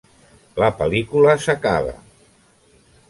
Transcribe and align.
La 0.63 0.69
pel·lícula 0.79 1.35
s'acaba. 1.45 1.93